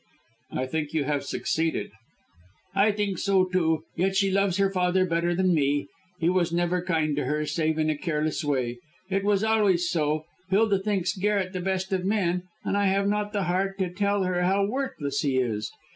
"I 0.51 0.65
think 0.65 0.95
you 0.95 1.03
have 1.03 1.23
succeeded." 1.25 1.91
"I 2.73 2.91
think 2.91 3.19
so 3.19 3.45
too. 3.45 3.83
Yet 3.95 4.15
she 4.15 4.31
loves 4.31 4.57
her 4.57 4.71
father 4.71 5.05
better 5.05 5.35
than 5.35 5.53
me. 5.53 5.89
He 6.19 6.27
was 6.27 6.51
never 6.51 6.81
kind 6.81 7.15
to 7.15 7.25
her, 7.25 7.45
save 7.45 7.77
in 7.77 7.87
a 7.87 7.95
careless 7.95 8.43
way. 8.43 8.79
It 9.11 9.23
is 9.23 9.43
always 9.43 9.87
so. 9.87 10.25
Hilda 10.49 10.79
thinks 10.79 11.15
Garret 11.15 11.53
the 11.53 11.61
best 11.61 11.93
of 11.93 12.03
men, 12.03 12.45
and 12.63 12.75
I 12.75 12.87
have 12.87 13.07
not 13.07 13.31
the 13.31 13.43
heart 13.43 13.77
to 13.77 13.91
tell 13.93 14.23
her 14.23 14.41
how 14.41 14.65
worthless 14.65 15.19
he 15.19 15.37
is. 15.37 15.71